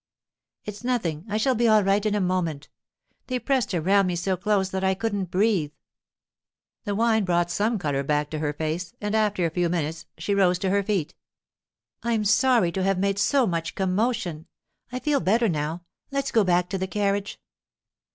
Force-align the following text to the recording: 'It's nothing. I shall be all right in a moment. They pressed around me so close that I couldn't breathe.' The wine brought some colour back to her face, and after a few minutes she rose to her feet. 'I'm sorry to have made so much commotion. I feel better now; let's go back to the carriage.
'It's 0.65 0.83
nothing. 0.83 1.25
I 1.29 1.37
shall 1.37 1.53
be 1.53 1.67
all 1.67 1.83
right 1.83 2.03
in 2.03 2.15
a 2.15 2.19
moment. 2.19 2.69
They 3.27 3.37
pressed 3.37 3.71
around 3.75 4.07
me 4.07 4.15
so 4.15 4.35
close 4.35 4.69
that 4.71 4.83
I 4.83 4.95
couldn't 4.95 5.29
breathe.' 5.29 5.73
The 6.85 6.95
wine 6.95 7.23
brought 7.23 7.51
some 7.51 7.77
colour 7.77 8.01
back 8.01 8.31
to 8.31 8.39
her 8.39 8.51
face, 8.51 8.95
and 8.99 9.13
after 9.13 9.45
a 9.45 9.51
few 9.51 9.69
minutes 9.69 10.07
she 10.17 10.33
rose 10.33 10.57
to 10.57 10.71
her 10.71 10.81
feet. 10.81 11.13
'I'm 12.01 12.25
sorry 12.25 12.71
to 12.71 12.81
have 12.81 12.97
made 12.97 13.19
so 13.19 13.45
much 13.45 13.75
commotion. 13.75 14.47
I 14.91 14.97
feel 14.97 15.19
better 15.19 15.47
now; 15.47 15.83
let's 16.09 16.31
go 16.31 16.43
back 16.43 16.67
to 16.69 16.79
the 16.79 16.87
carriage. 16.87 17.39